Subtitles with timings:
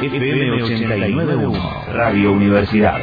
[0.00, 3.00] FM 891, Radio Universidad.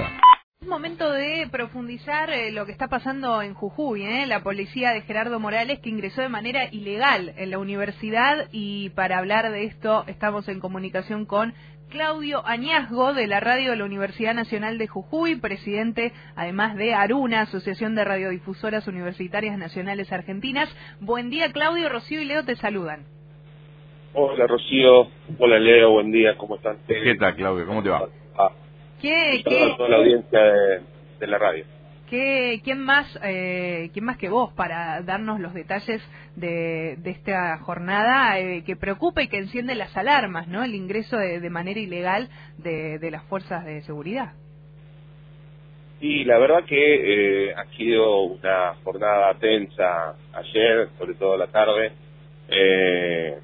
[0.61, 4.25] Es momento de profundizar eh, lo que está pasando en Jujuy, ¿eh?
[4.25, 9.17] la policía de Gerardo Morales que ingresó de manera ilegal en la universidad y para
[9.17, 11.53] hablar de esto estamos en comunicación con
[11.89, 17.41] Claudio Añazgo de la radio de la Universidad Nacional de Jujuy, presidente además de Aruna,
[17.41, 20.69] Asociación de Radiodifusoras Universitarias Nacionales Argentinas.
[21.01, 23.14] Buen día Claudio, Rocío y Leo te saludan.
[24.17, 25.09] Hola Rocío,
[25.39, 26.77] hola Leo, buen día, ¿cómo están?
[26.87, 27.67] ¿Qué tal Claudio?
[27.67, 28.07] ¿Cómo te va?
[28.37, 28.49] Ah,
[29.01, 30.79] ¿Qué, qué, toda la audiencia de,
[31.19, 31.65] de la radio.
[32.09, 36.01] ¿Qué, ¿Quién más eh, quién más que vos para darnos los detalles
[36.37, 40.63] de, de esta jornada eh, que preocupa y que enciende las alarmas, ¿no?
[40.63, 44.31] El ingreso de, de manera ilegal de, de, las fuerzas de seguridad.
[45.99, 51.91] Sí, la verdad que eh, ha sido una jornada tensa ayer, sobre todo la tarde,
[52.47, 53.39] eh,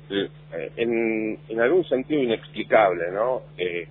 [0.75, 3.43] en, algún sentido inexplicable, ¿no?
[3.57, 3.87] Eh,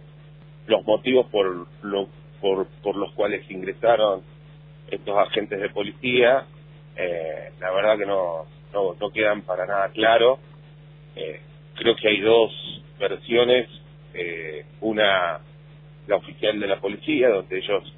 [0.66, 2.08] los motivos por, lo,
[2.40, 4.22] por, por los cuales ingresaron
[4.90, 6.46] estos agentes de policía,
[6.96, 10.38] eh, la verdad que no, no, no, quedan para nada claro.
[11.16, 11.40] Eh,
[11.74, 12.52] creo que hay dos
[12.98, 13.68] versiones,
[14.14, 15.40] eh, una
[16.06, 17.94] la oficial de la policía, donde ellos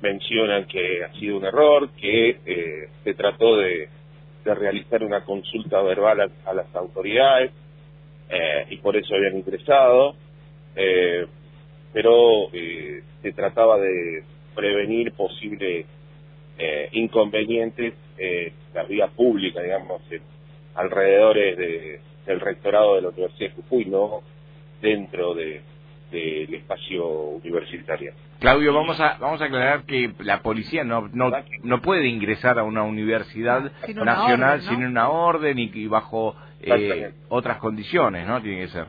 [0.00, 3.88] mencionan que ha sido un error, que eh, se trató de,
[4.46, 7.50] de, realizar una consulta verbal a, las autoridades
[8.28, 10.14] eh, y por eso habían ingresado,
[10.74, 11.26] eh,
[11.92, 14.22] pero eh, se trataba de
[14.54, 15.86] prevenir posibles
[16.58, 20.22] eh, inconvenientes eh, la vía pública, digamos, en
[20.74, 24.22] alrededores de, del rectorado de la Universidad de Jujuy, no
[24.80, 25.60] dentro de
[26.10, 28.12] del espacio universitario.
[28.38, 31.30] Claudio, vamos a vamos a aclarar que la policía no no,
[31.62, 34.70] no puede ingresar a una universidad Sin una nacional orden, ¿no?
[34.70, 38.40] sin una orden y, y bajo eh, otras condiciones, ¿no?
[38.42, 38.86] Tiene que ser.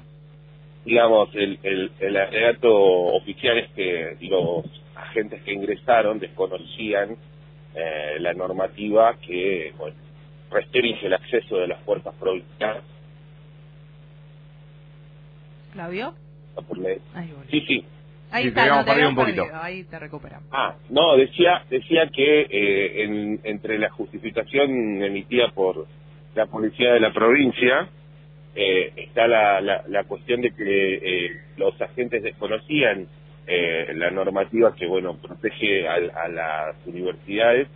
[0.85, 7.17] Digamos, el, el, el alegato oficial es que los agentes que ingresaron desconocían
[7.75, 9.95] eh, la normativa que bueno,
[10.49, 12.83] restringe el acceso de las fuerzas provinciales
[15.77, 16.15] ¿Claudio?
[16.61, 16.97] Por ley.
[17.49, 17.85] Sí, sí.
[18.29, 19.41] Ahí Sí, está, no, te perdido habíamos un poquito.
[19.43, 20.49] perdido, Ahí te recuperamos.
[20.51, 25.85] Ah, no, decía decía que eh, en, entre la justificación emitida por
[26.35, 27.87] la policía de la provincia
[28.55, 33.07] eh, está la, la, la cuestión de que eh, los agentes desconocían
[33.47, 37.67] eh, la normativa que bueno protege a, a las universidades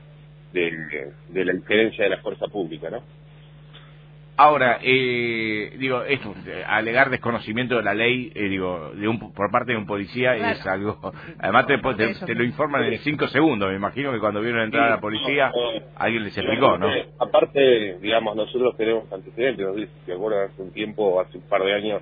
[0.51, 3.03] de, de la injerencia de la fuerza pública, ¿no?
[4.43, 9.51] Ahora, eh, digo, esto, eh, alegar desconocimiento de la ley, eh, digo, de un, por
[9.51, 10.53] parte de un policía Claro.
[10.53, 11.13] es algo.
[11.37, 13.69] Además, te, te, te lo informan en cinco segundos.
[13.69, 15.51] Me imagino que cuando vieron entrar a la policía,
[15.95, 16.87] alguien les explicó, ¿no?
[16.87, 21.47] Aparte, aparte, digamos, nosotros tenemos antecedentes, no sé si acuerdan, hace un tiempo, hace un
[21.47, 22.01] par de años,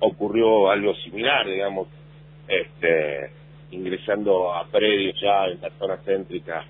[0.00, 1.86] ocurrió algo similar, digamos,
[2.48, 3.30] este,
[3.70, 6.64] ingresando a predios ya en la zona céntrica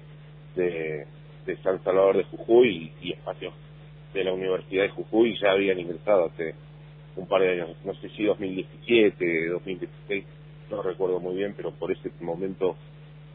[0.55, 1.07] de,
[1.47, 3.55] de San Salvador de Jujuy y, y espacios
[4.13, 6.55] de la Universidad de Jujuy ya habían ingresado hace
[7.17, 10.25] un par de años, no sé si 2017, 2016,
[10.71, 12.77] no recuerdo muy bien, pero por ese momento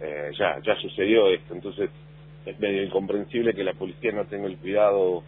[0.02, 1.90] eh, ya ya sucedió esto, entonces
[2.46, 5.24] es medio incomprensible que la policía no tenga el cuidado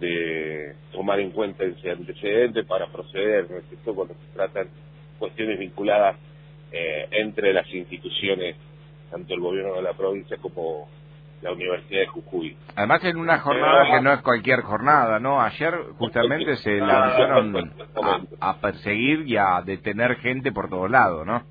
[0.00, 3.94] de tomar en cuenta ese antecedente para proceder, ¿no es cierto?
[3.94, 4.68] cuando se tratan
[5.18, 6.16] cuestiones vinculadas
[6.72, 8.56] eh, entre las instituciones,
[9.10, 10.88] tanto el gobierno de la provincia como
[11.42, 12.56] la Universidad de Jujuy.
[12.74, 15.40] Además, en una jornada que no es cualquier jornada, ¿no?
[15.40, 17.72] Ayer justamente se lanzaron
[18.40, 21.42] a, a perseguir y a detener gente por todos lados, ¿no?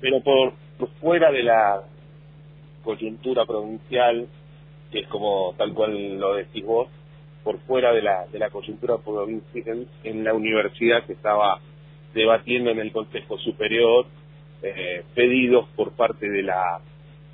[0.00, 1.82] Pero por, por fuera de la
[2.82, 4.26] coyuntura provincial,
[4.90, 6.88] que es como tal cual lo decís vos,
[7.42, 11.60] por fuera de la, de la coyuntura provincial, en la universidad se estaba
[12.14, 14.06] debatiendo en el Consejo Superior
[14.62, 16.80] eh, pedidos por parte de la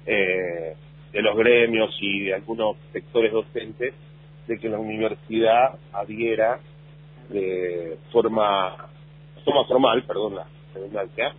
[0.06, 0.74] eh,
[1.12, 3.94] de los gremios y de algunos sectores docentes
[4.46, 6.60] de que la universidad adhiera
[7.28, 8.90] de forma
[9.44, 11.34] forma formal, perdón la redundancia,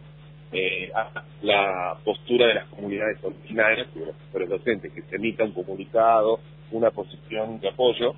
[0.51, 5.15] eh, a la postura de las comunidades originarias y de los sectores docentes, que se
[5.15, 6.39] emita un comunicado,
[6.71, 8.15] una posición de apoyo.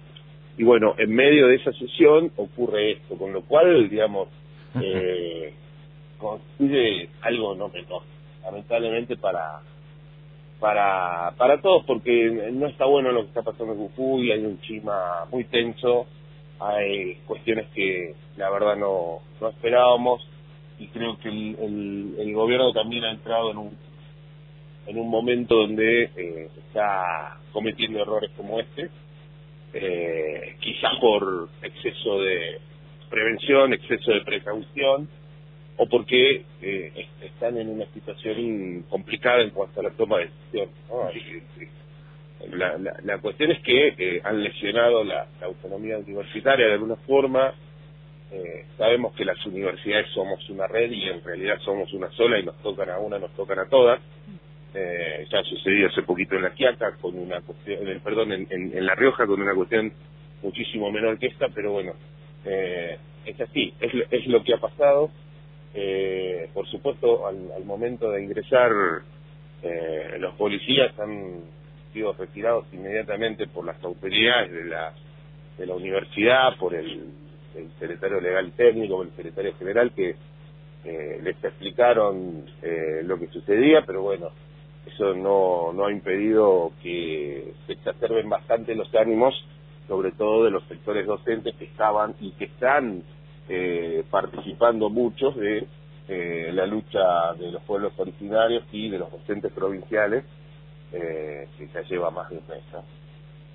[0.57, 4.29] Y bueno, en medio de esa sesión ocurre esto, con lo cual, digamos,
[4.81, 5.53] eh,
[6.17, 8.01] consigue algo no menor,
[8.43, 9.61] lamentablemente para
[10.63, 14.55] para para todos, porque no está bueno lo que está pasando en Jujuy, hay un
[14.55, 16.05] clima muy tenso,
[16.57, 20.25] hay cuestiones que la verdad no, no esperábamos
[20.79, 23.77] y creo que el, el, el gobierno también ha entrado en un
[24.87, 28.89] en un momento donde eh, está cometiendo errores como este,
[29.73, 32.61] eh, quizás por exceso de
[33.09, 35.09] prevención, exceso de precaución,
[35.77, 41.73] o porque eh, están en una situación complicada en cuanto a la toma de decisiones.
[42.51, 47.53] La, la, cuestión es que eh, han lesionado la, autonomía universitaria de alguna forma.
[48.31, 52.43] Eh, sabemos que las universidades somos una red y en realidad somos una sola y
[52.43, 54.01] nos tocan a una, nos tocan a todas.
[54.75, 58.85] Eh, ya sucedido hace poquito en la Quiaca, con una cuestión, eh, perdón, en, en,
[58.85, 59.93] La Rioja con una cuestión
[60.41, 61.93] muchísimo menor que esta, pero bueno,
[62.43, 65.11] eh, es así, es, es lo que ha pasado.
[65.73, 68.71] Eh, por supuesto, al, al momento de ingresar,
[69.63, 71.41] eh, los policías han
[71.91, 74.93] sido retirados inmediatamente por las autoridades de la,
[75.57, 77.09] de la universidad, por el,
[77.55, 80.15] el secretario legal técnico, el secretario general, que
[80.85, 84.31] eh, les explicaron eh, lo que sucedía, pero bueno,
[84.85, 89.33] eso no, no ha impedido que se exacerben bastante los ánimos,
[89.87, 93.03] sobre todo de los sectores docentes que estaban y que están
[93.49, 95.67] eh, participando muchos de
[96.07, 100.23] eh, la lucha de los pueblos originarios y de los docentes provinciales,
[100.91, 102.63] eh, que lleva más de un mes.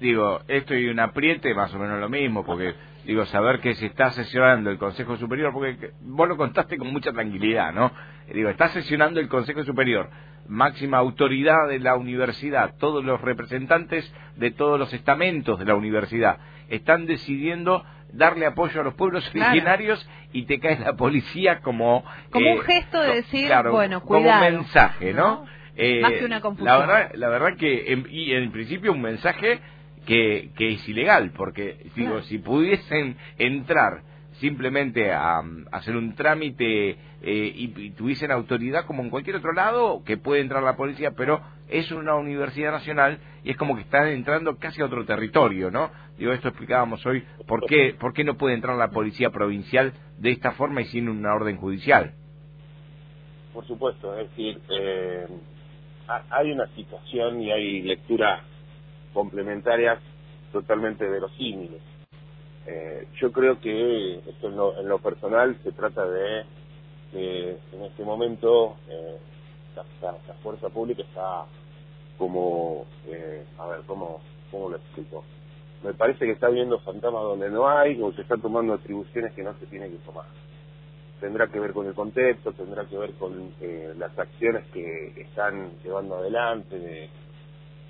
[0.00, 2.74] Digo, esto y un apriete, más o menos lo mismo, porque
[3.04, 7.12] digo, saber que se está sesionando el Consejo Superior, porque vos lo contaste con mucha
[7.12, 7.90] tranquilidad, ¿no?
[8.32, 10.08] Digo, está sesionando el Consejo Superior,
[10.46, 16.38] máxima autoridad de la universidad, todos los representantes de todos los estamentos de la universidad
[16.68, 22.04] están decidiendo darle apoyo a los pueblos originarios y te cae la policía como...
[22.30, 24.40] Como un eh, gesto de decir, bueno, cuidado.
[24.40, 25.46] Como un mensaje, ¿no?
[25.76, 26.66] Eh, Más que una confusión.
[26.66, 29.60] La verdad, la verdad que, en, y en principio un mensaje
[30.06, 34.02] que, que es ilegal, porque digo, si pudiesen entrar
[34.40, 35.42] simplemente a,
[35.72, 40.62] hacer un trámite eh, y, tuviesen autoridad como en cualquier otro lado, que puede entrar
[40.62, 44.86] la policía, pero es una universidad nacional y es como que están entrando casi a
[44.86, 45.90] otro territorio, ¿no?
[46.16, 50.30] Digo, esto explicábamos hoy, ¿por qué, por qué no puede entrar la policía provincial de
[50.30, 52.14] esta forma y sin una orden judicial?
[53.52, 55.26] Por supuesto, es decir, eh,
[56.30, 58.42] hay una situación y hay lecturas
[59.12, 59.98] complementarias
[60.52, 61.82] totalmente verosímiles
[62.70, 64.48] eh, yo creo que esto
[64.78, 66.44] en lo, personal se trata de
[67.10, 69.16] que en este momento eh,
[70.02, 71.46] la, fuerza pública está
[72.18, 74.20] como, eh, a ver, ¿cómo,
[74.50, 75.24] ¿cómo lo explico?
[75.82, 79.42] Me parece que está viendo fantasmas donde no hay o se están tomando atribuciones que
[79.42, 80.26] no se tienen que tomar.
[81.20, 85.70] Tendrá que ver con el contexto, tendrá que ver con eh, las acciones que están
[85.82, 87.08] llevando adelante, de,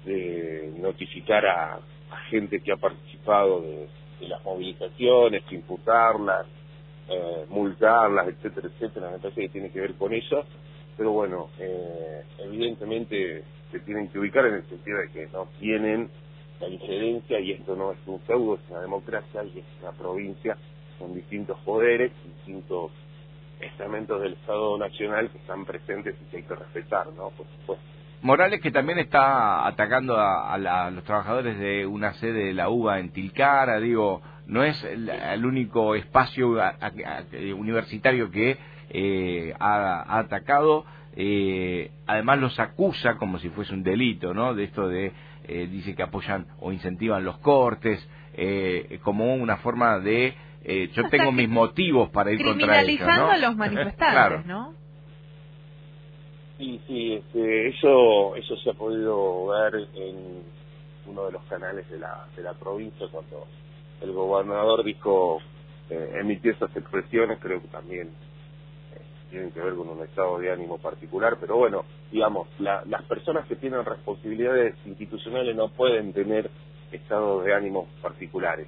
[0.05, 3.89] de notificar a, a gente que ha participado de
[4.21, 6.47] de las movilizaciones, imputarlas,
[7.09, 10.45] eh, multarlas, etcétera, etcétera, me parece que tiene que ver con eso,
[10.97, 16.11] pero bueno, eh, evidentemente se tienen que ubicar en el sentido de que no tienen
[16.61, 20.57] la diferencia y esto no es un feudo, es una democracia y es una provincia
[20.99, 22.91] con distintos poderes, distintos
[23.61, 27.31] estamentos del Estado Nacional que están presentes y que hay que respetar, ¿no?
[27.31, 27.98] Por supuesto.
[28.23, 33.11] Morales que también está atacando a, los trabajadores de una sede de la UBA en
[33.11, 36.57] Tilcara, digo, no es el, único espacio
[37.57, 38.59] universitario que
[38.91, 40.85] eh, ha, atacado,
[41.15, 44.55] eh, además los acusa como si fuese un delito, ¿no?
[44.55, 45.13] De esto de,
[45.45, 48.07] eh, dice que apoyan o incentivan los cortes,
[49.03, 50.35] como una forma de,
[50.93, 53.31] yo tengo mis motivos para ir contra ellos, ¿no?
[53.31, 54.75] a los manifestantes, ¿no?
[56.59, 60.43] Sí, sí, este, eso, eso se ha podido ver en
[61.07, 63.47] uno de los canales de la, de la provincia cuando
[64.01, 65.39] el gobernador dijo,
[65.89, 69.01] eh, emitió esas expresiones, creo que también eh,
[69.31, 73.55] tienen que ver con un estado de ánimo particular, pero bueno, digamos, las personas que
[73.55, 76.51] tienen responsabilidades institucionales no pueden tener
[76.91, 78.67] estados de ánimo particulares.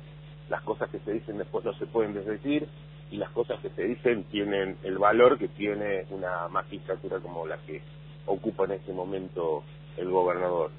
[0.48, 2.68] Las cosas que se dicen después no se pueden desdecir
[3.10, 7.58] y las cosas que se dicen tienen el valor que tiene una magistratura como la
[7.58, 7.80] que
[8.26, 9.64] ocupa en este momento
[9.96, 10.70] el gobernador.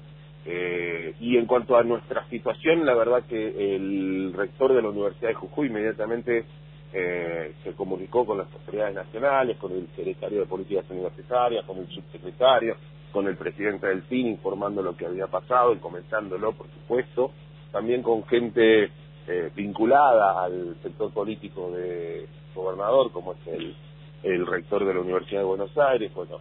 [0.44, 5.28] Eh, y en cuanto a nuestra situación, la verdad que el rector de la Universidad
[5.28, 6.44] de Jujuy inmediatamente
[6.92, 11.88] eh, se comunicó con las autoridades nacionales, con el secretario de Políticas Universitarias, con el
[11.88, 12.76] subsecretario,
[13.12, 17.30] con el presidente del PIN informando lo que había pasado y comentándolo, por supuesto,
[17.70, 18.90] también con gente
[19.28, 23.76] eh, vinculada al sector político de gobernador, como es el,
[24.22, 26.38] el rector de la Universidad de Buenos Aires, bueno,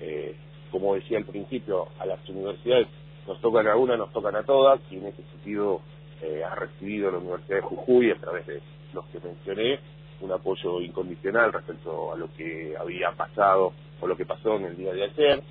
[0.00, 0.34] eh,
[0.70, 2.88] como decía al principio, a las universidades
[3.26, 5.80] nos tocan a una, nos tocan a todas, y en ese sentido
[6.22, 8.60] eh, ha recibido la Universidad de Jujuy, a través de
[8.92, 9.78] los que mencioné,
[10.20, 14.76] un apoyo incondicional respecto a lo que había pasado o lo que pasó en el
[14.76, 15.42] día de ayer.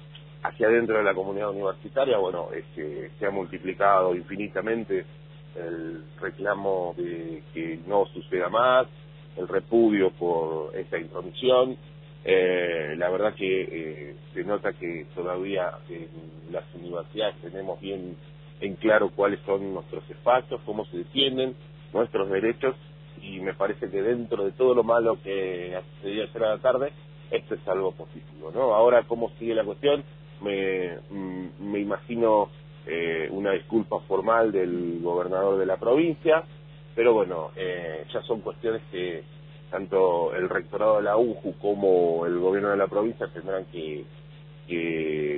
[0.44, 5.06] Hacia adentro de la comunidad universitaria, bueno, este, se ha multiplicado infinitamente
[5.56, 8.88] el reclamo de que no suceda más,
[9.38, 11.78] el repudio por esta intromisión,
[12.24, 16.08] Eh, la verdad que eh, se nota que todavía en
[16.52, 18.16] las universidades tenemos bien
[18.60, 21.56] en claro cuáles son nuestros espacios, cómo se defienden
[21.94, 22.76] nuestros derechos
[23.24, 26.92] y me parece que dentro de todo lo malo que sucedió ayer a la tarde,
[27.32, 28.74] esto es algo positivo, ¿no?
[28.76, 30.04] Ahora, ¿cómo sigue la cuestión?
[30.42, 32.50] Me, mm, me imagino
[32.86, 36.44] eh, una disculpa formal del gobernador de la provincia,
[36.96, 39.24] pero bueno, eh, ya son cuestiones que
[39.70, 44.06] tanto el rectorado de la UJU como el gobierno de la provincia tendrán que,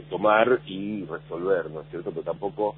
[0.10, 2.12] tomar y resolver, ¿no es cierto?
[2.12, 2.76] Pero tampoco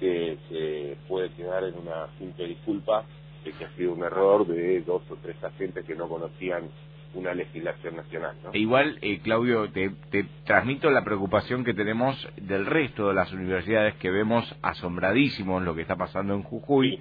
[0.00, 3.04] que se puede quedar en una simple disculpa
[3.44, 6.68] de que ha sido un error de dos o tres agentes que no conocían
[7.16, 8.36] una legislación nacional.
[8.44, 8.50] ¿no?
[8.52, 13.32] E igual, eh, Claudio, te, te, transmito la preocupación que tenemos del resto de las
[13.32, 17.00] universidades que vemos asombradísimos lo que está pasando en Jujuy.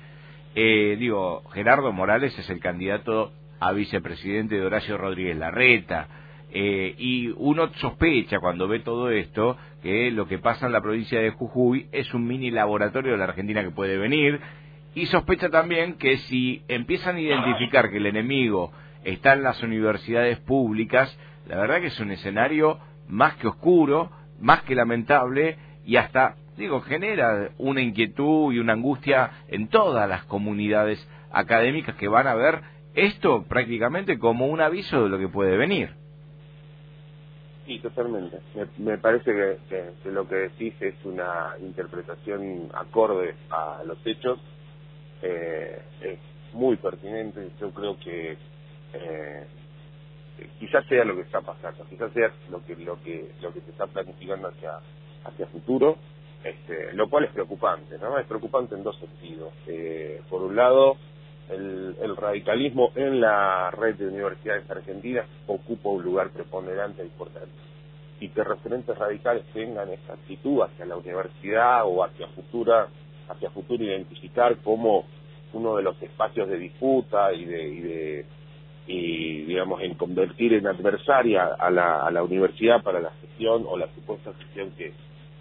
[0.56, 6.08] Eh, digo, Gerardo Morales es el candidato a vicepresidente de Horacio Rodríguez Larreta.
[6.58, 11.20] Eh, y uno sospecha cuando ve todo esto que lo que pasa en la provincia
[11.20, 14.40] de Jujuy es un mini laboratorio de la Argentina que puede venir
[14.94, 18.72] y sospecha también que si empiezan a identificar que el enemigo
[19.06, 24.64] está en las universidades públicas, la verdad que es un escenario más que oscuro, más
[24.64, 31.08] que lamentable y hasta, digo, genera una inquietud y una angustia en todas las comunidades
[31.32, 32.62] académicas que van a ver
[32.96, 35.90] esto prácticamente como un aviso de lo que puede venir.
[37.66, 38.40] Sí, totalmente.
[38.78, 44.40] Me, parece que, lo que decís es una interpretación acorde a los hechos.
[45.24, 46.20] Eh, es
[46.54, 47.50] muy pertinente.
[47.60, 48.38] Yo creo que
[49.02, 49.46] eh,
[50.60, 53.72] quizás sea lo que está pasando, quizás sea lo que lo que lo que se
[53.72, 54.80] está planificando hacia
[55.26, 55.98] hacia futuro,
[56.44, 58.18] este, lo cual es preocupante, ¿no?
[58.20, 59.52] Es preocupante en dos sentidos.
[59.68, 60.98] Eh, por un lado,
[61.50, 67.54] el, radicalismo en la red de universidades argentinas ocupa un lugar preponderante e importante.
[68.20, 72.88] Y que referentes radicales tengan esta actitud hacia la universidad o hacia futura,
[73.28, 75.06] hacia futuro identificar como
[75.54, 78.26] uno de los espacios de disputa y de, y de
[78.88, 83.78] y digamos en convertir en adversaria a la, a la universidad para la gestión o
[83.78, 84.94] la supuesta gestión que,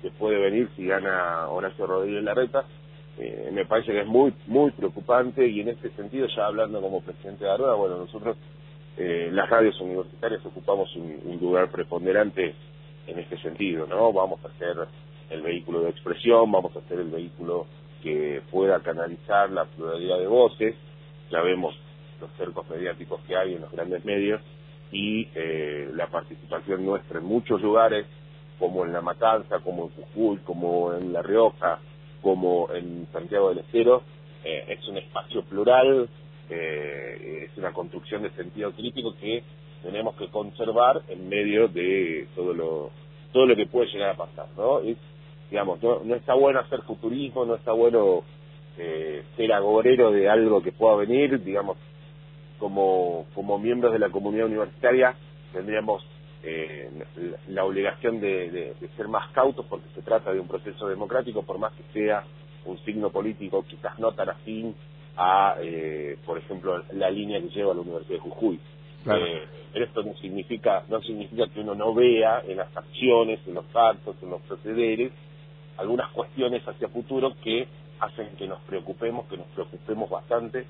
[0.03, 2.65] que puede venir si gana Horacio Rodríguez Larreta
[3.19, 7.01] eh, me parece que es muy muy preocupante y en este sentido, ya hablando como
[7.01, 8.37] presidente de Aruba, bueno, nosotros,
[8.97, 12.55] eh, las radios universitarias, ocupamos un, lugar preponderante
[13.07, 14.13] en este sentido, ¿no?
[14.13, 14.77] Vamos a ser
[15.31, 17.67] el vehículo de expresión, vamos a ser el vehículo
[18.03, 20.75] que pueda canalizar la pluralidad de voces,
[21.31, 21.75] ya vemos
[22.25, 24.41] los cercos mediáticos que hay en los grandes medios
[24.91, 28.07] y eh, la participación nuestra en muchos lugares,
[28.59, 31.81] como en La Matanza, como en Jujuy, como en La Rioja,
[32.23, 34.03] como en Santiago del Estero,
[34.45, 36.09] eh, es un espacio plural,
[36.49, 39.43] eh, es una construcción de sentido crítico que
[39.83, 42.91] tenemos que conservar en medio de todo lo
[43.33, 44.81] todo lo que puede llegar a pasar, ¿no?
[45.51, 48.23] digamos, no, está bueno hacer futurismo, no está bueno
[48.79, 51.77] eh, ser agorero de algo que pueda venir, digamos,
[52.65, 55.15] como, como miembros de la comunidad universitaria
[55.53, 56.03] tendríamos
[56.43, 56.89] eh,
[57.49, 61.75] la obligación de, ser más cautos porque se trata de un proceso democrático, por más
[61.75, 62.25] que sea
[62.65, 64.75] un signo político quizás no tan afín
[65.15, 68.55] a, eh, por ejemplo, la línea que lleva la Universidad de Jujuy.
[68.55, 73.53] Eh, pero esto no significa, no significa que uno no vea en las acciones, en
[73.57, 75.13] los actos, en los procederes,
[75.77, 77.69] algunas cuestiones hacia futuro que
[78.01, 80.65] hacen que nos preocupemos, que nos preocupemos bastante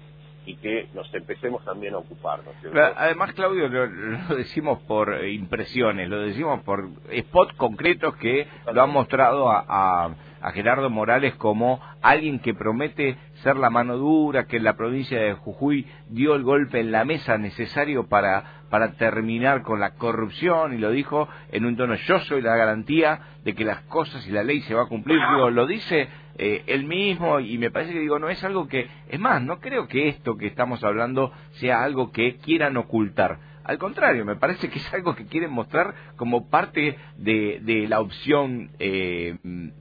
[0.46, 2.54] y que nos empecemos también a ocuparnos.
[2.96, 9.50] Además, Claudio, lo, decimos por impresiones, lo decimos por spots concretos que lo han mostrado
[9.50, 14.76] a, a, Gerardo Morales como alguien que promete ser la mano dura, que en la
[14.76, 19.90] provincia de Jujuy dio el golpe en la mesa necesario para, para terminar con la
[19.90, 24.26] corrupción y lo dijo en un tono yo soy la garantía de que las cosas
[24.26, 25.16] y la ley se va a cumplir.
[25.16, 28.88] Digo, lo dice eh, él mismo y me parece que digo, no es algo que,
[29.08, 33.38] es más, no creo que esto que estamos hablando sea algo que quieran ocultar.
[33.64, 38.70] Al contrario, me parece que es algo que quieren mostrar como parte de, la opción
[38.78, 39.36] eh,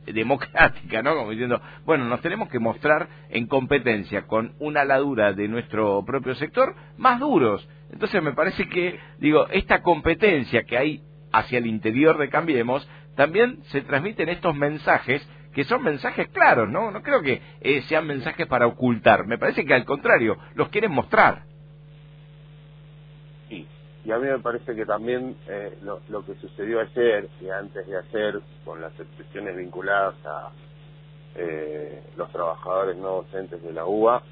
[0.05, 1.15] democrática, ¿no?
[1.15, 6.33] Como diciendo, bueno, nos tenemos que mostrar en competencia con una ladura de nuestro propio
[6.35, 7.67] sector más duros.
[7.91, 11.01] Entonces me parece que, digo, esta competencia que hay
[11.33, 16.89] hacia el interior de Cambiemos, también se transmiten estos mensajes que son mensajes claros, ¿no?
[16.89, 19.27] No creo que eh, sean mensajes para ocultar.
[19.27, 21.43] Me parece que al contrario, los quieren mostrar.
[24.05, 27.97] Y a mí me parece que también eh, lo, que sucedió ayer y antes de
[27.97, 30.51] ayer, con las expresiones vinculadas a
[31.35, 34.23] eh, los trabajadores no docentes de la UBA,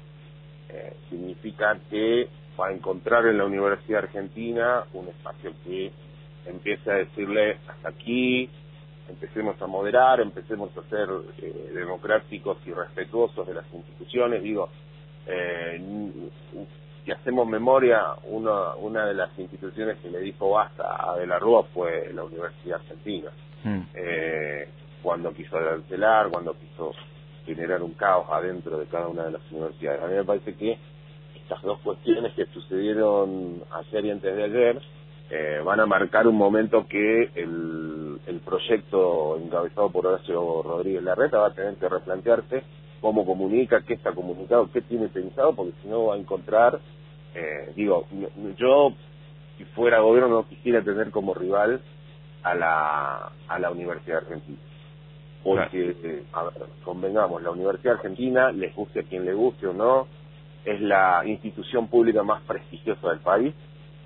[1.10, 5.92] significa que va a encontrar en la Universidad Argentina un espacio que
[6.46, 8.48] empiece a decirle hasta aquí,
[9.08, 14.42] empecemos a moderar, empecemos a ser eh, democráticos y respetuosos de las instituciones.
[14.42, 14.68] Digo,
[15.26, 15.80] eh,
[17.04, 21.38] si hacemos memoria, una, una de las instituciones que le dijo basta a De la
[21.38, 23.30] Rúa fue la Universidad Argentina.
[23.64, 23.82] Hmm.
[23.94, 24.68] Eh,
[25.02, 26.92] cuando quiso arancelar, cuando quiso
[27.44, 30.02] generar un caos adentro de cada una de las universidades.
[30.02, 30.78] A mí me parece que
[31.34, 34.82] estas dos cuestiones que sucedieron ayer y antes de ayer
[35.30, 41.38] eh, van a marcar un momento que el, el proyecto encabezado por Horacio Rodríguez Larreta
[41.38, 42.62] va a tener que replantearse
[43.02, 46.80] cómo comunica, qué está comunicado, qué tiene pensado, porque si no va a encontrar,
[47.34, 48.06] eh, digo,
[48.56, 48.94] yo
[49.58, 51.80] si fuera gobierno no quisiera tener como rival
[52.44, 54.58] a la, a la Universidad Argentina.
[55.42, 56.22] Porque, eh,
[56.84, 60.06] convengamos, la Universidad Argentina, les guste a quien le guste o no,
[60.64, 63.52] es la institución pública más prestigiosa del país.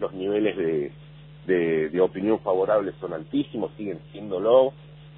[0.01, 4.73] Los niveles de, de, opinión favorable son altísimos, siguen siéndolo.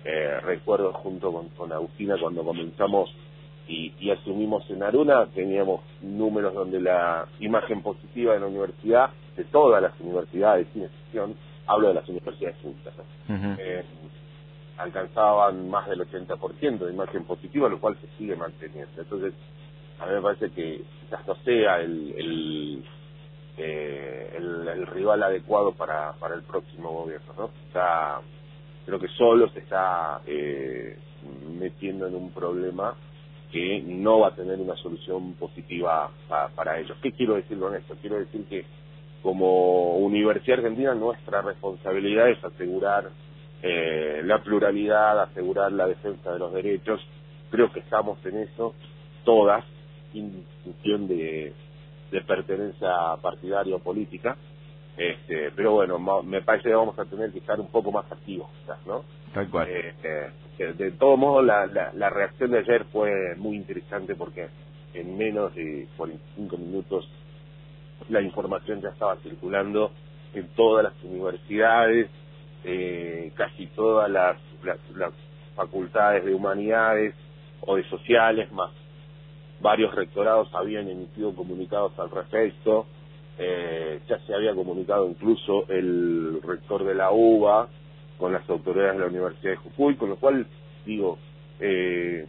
[0.05, 3.15] Eh, recuerdo junto con, con Agustina cuando comenzamos
[3.69, 9.83] y, asumimos en Aruna, teníamos números donde la imagen positiva de la universidad, de todas
[9.83, 11.35] las universidades, sin excepción,
[11.67, 12.95] hablo de las universidades públicas,
[13.29, 13.85] eh,
[14.79, 19.03] alcanzaban más del 80% de imagen positiva, lo cual se sigue manteniendo.
[19.03, 19.35] Entonces,
[20.01, 22.85] a mí me parece que quizás no sea el, el,
[23.59, 27.51] eh, el, rival adecuado para, para el próximo gobierno, ¿no?
[27.67, 28.21] Está,
[28.87, 30.97] creo que solo se está eh,
[31.59, 32.95] metiendo en un problema
[33.51, 36.11] que no va a tener una solución positiva
[36.55, 36.97] para ellos.
[37.03, 37.97] ¿Qué quiero decir con esto?
[38.01, 38.65] Quiero decir que
[39.23, 43.11] como Universidad Argentina nuestra responsabilidad es asegurar
[43.63, 47.01] eh, la pluralidad, asegurar la defensa de los derechos.
[47.51, 48.75] Creo que estamos en eso,
[49.25, 49.65] todas,
[50.13, 51.53] sin función de,
[52.11, 52.91] de pertenencia
[53.21, 54.37] partidaria o política.
[54.97, 58.51] Este, pero bueno, me parece que vamos a tener que estar un poco más activos,
[58.61, 59.05] quizás, ¿no?
[59.33, 59.69] Tal cual.
[59.69, 64.49] Eh, eh, de todo modo, la, la, reacción de ayer fue muy interesante porque
[64.93, 67.09] en menos de 45 minutos
[68.09, 69.93] la información ya estaba circulando
[70.35, 72.11] en todas las universidades,
[72.65, 75.13] eh, casi todas las, las,
[75.55, 77.15] facultades de humanidades
[77.63, 78.71] o de sociales, más
[79.61, 82.87] varios rectorados habían emitido comunicados al respecto.
[83.41, 87.69] Eh, ya se había comunicado incluso el rector de la UBA
[88.19, 90.47] con las autoridades de la Universidad de Jujuy, con lo cual,
[90.85, 91.19] digo,
[91.61, 92.27] eh,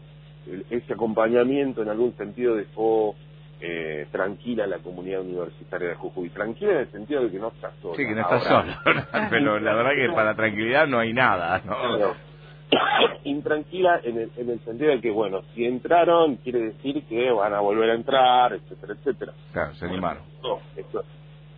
[0.70, 3.16] ese acompañamiento en algún sentido dejó
[3.62, 6.30] eh, tranquila la comunidad universitaria de Jujuy.
[6.30, 7.96] Tranquila en el sentido de que no está sola.
[7.98, 8.82] Sí, que no está sola.
[9.30, 11.62] Pero la verdad que para tranquilidad no hay nada.
[11.66, 12.30] ¿no?
[13.24, 17.54] intranquila en el, en el sentido de que, bueno, si entraron, quiere decir que van
[17.54, 19.34] a volver a entrar, etcétera, etcétera.
[19.52, 20.24] Claro, se animaron.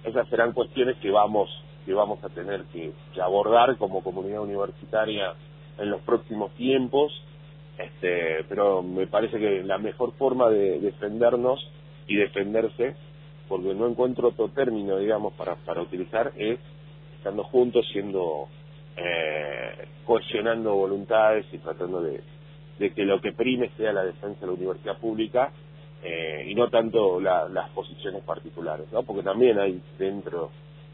[0.03, 1.49] esas serán cuestiones que vamos
[1.85, 2.91] que vamos a tener que,
[3.21, 5.33] abordar como comunidad universitaria
[5.77, 7.11] en los próximos tiempos,
[7.77, 11.59] este, pero me parece que la mejor forma de defendernos
[12.07, 12.95] y defenderse,
[13.47, 16.59] porque no encuentro otro término, digamos, para, para utilizar, es
[17.17, 18.47] estando juntos, siendo,
[18.97, 22.21] eh, cohesionando voluntades y tratando de,
[22.79, 25.51] de que lo que prime sea la defensa de la universidad pública
[26.03, 29.03] eh, y no tanto las posiciones particulares, ¿no?
[29.03, 30.49] Porque también hay dentro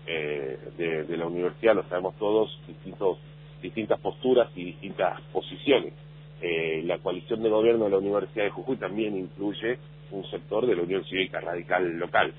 [0.07, 3.17] eh, de, la universidad, lo sabemos todos, distintos,
[3.61, 5.93] distintas posturas y distintas posiciones.
[6.41, 9.77] Eh, la coalición de gobierno de la Universidad de Jujuy también incluye
[10.11, 12.33] un sector de la Unión Cívica Radical local.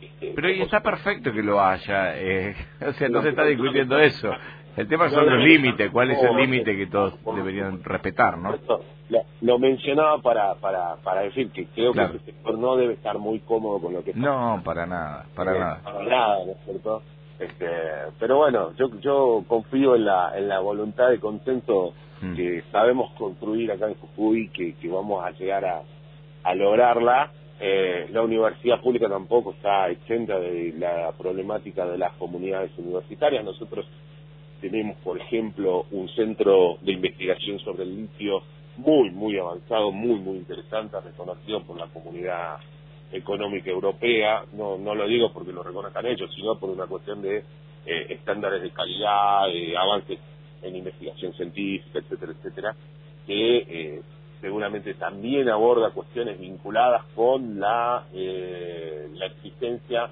[0.00, 2.54] Este, Pero y está perfecto que lo haya, eh,
[2.86, 4.30] o sea, no, se está discutiendo eso.
[4.76, 8.54] El tema son los límites, cuál es el límite que todos deberían respetar, ¿no?
[9.40, 13.38] Lo, mencionaba para, para, para decir que creo que el sector no debe estar muy
[13.40, 15.80] cómodo con lo que No, para nada, para nada.
[15.82, 17.02] Para nada, ¿no es cierto?
[17.38, 17.66] Este,
[18.18, 22.34] pero bueno, yo yo confío en la, en la voluntad de consenso mm.
[22.34, 25.82] que sabemos construir acá en Jujuy, que, que vamos a llegar a,
[26.42, 27.30] a lograrla.
[27.60, 33.44] Eh, la universidad pública tampoco está exenta de la problemática de las comunidades universitarias.
[33.44, 33.86] Nosotros
[34.60, 38.42] tenemos, por ejemplo, un centro de investigación sobre el litio
[38.76, 42.58] muy, muy avanzado, muy, muy interesante, reconocido por la comunidad
[43.12, 44.44] económica europea.
[44.52, 48.62] No, no lo digo porque lo reconozcan ellos, sino por una cuestión de eh, estándares
[48.62, 50.18] de calidad, de avances
[50.62, 52.76] en investigación científica, etcétera, etcétera,
[53.26, 54.02] que eh,
[54.40, 60.10] seguramente también aborda cuestiones vinculadas con la, eh, la existencia,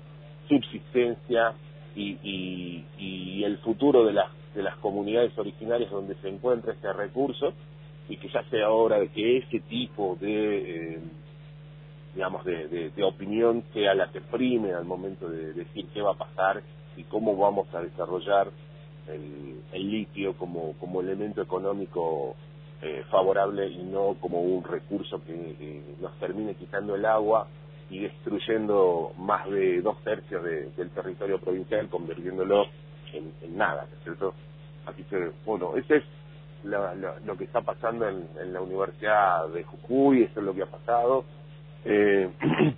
[0.49, 1.55] subsistencia
[1.95, 7.53] y, el futuro de las, de las comunidades originarias donde se encuentra este recurso
[8.09, 10.99] y que ya sea hora de que ese tipo de, eh,
[12.15, 16.19] digamos, de, de, opinión sea la que prime al momento de decir qué va a
[16.19, 16.63] pasar
[16.97, 18.51] y cómo vamos a desarrollar
[19.09, 22.35] el, el litio como, como elemento económico
[22.83, 27.47] eh, favorable y no como un recurso que, que, nos termine quitando el agua
[27.91, 32.67] y destruyendo más de dos tercios de, del territorio provincial, convirtiéndolo
[33.13, 34.35] en, nada, ¿no es cierto?
[34.87, 36.05] Así que, bueno, ese es
[36.65, 36.95] lo,
[37.25, 40.67] lo que está pasando en, en, la Universidad de Jujuy, eso es lo que ha
[40.67, 41.25] pasado.
[41.85, 42.31] Eh,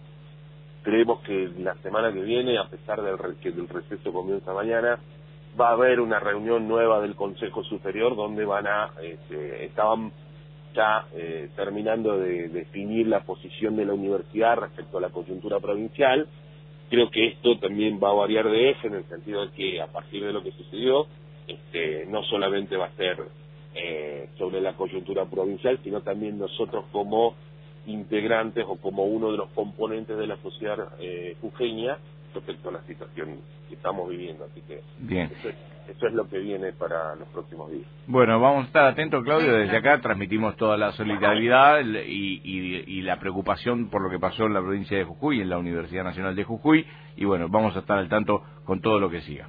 [0.83, 4.99] creemos que la semana que viene, a pesar del que el receso comienza mañana,
[5.59, 10.13] va a haber una reunión nueva del Consejo Superior donde van a, este, estaban
[10.77, 16.29] ya eh, terminando de definir la posición de la universidad respecto a la coyuntura provincial.
[16.91, 19.89] Creo que esto también va a variar de eje en el sentido de que a
[19.89, 21.07] partir de lo que sucedió,
[21.49, 23.19] este, no solamente va a ser
[23.75, 27.35] eh, sobre la coyuntura provincial, sino también nosotros como
[27.87, 31.99] integrantes o como uno de los componentes de la sociedad eh, jujeña
[32.37, 34.45] respecto a la situación que estamos viviendo.
[34.45, 35.31] Así que Bien.
[35.39, 35.55] Eso, es,
[35.89, 37.87] eso es lo que viene para los próximos días.
[38.07, 39.53] Bueno, vamos a estar atentos, Claudio.
[39.53, 44.47] Desde acá transmitimos toda la solidaridad y, y, y, la preocupación por lo que pasó
[44.47, 46.87] en la provincia de Jujuy, en la Universidad Nacional de Jujuy.
[47.17, 49.49] Y bueno, vamos a estar al tanto con todo lo que siga.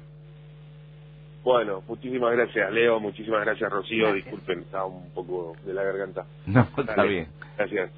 [1.48, 3.00] Bueno, muchísimas gracias, Leo.
[3.00, 4.04] Muchísimas gracias, Rocío.
[4.08, 4.24] Gracias.
[4.26, 6.26] Disculpen, estaba un poco de la garganta.
[6.46, 7.08] No, está Dale.
[7.08, 7.28] bien.
[7.56, 7.90] Gracias.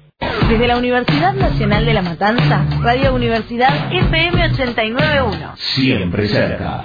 [0.47, 5.55] Desde la Universidad Nacional de La Matanza, Radio Universidad FM 891.
[5.57, 6.81] Siempre cerca.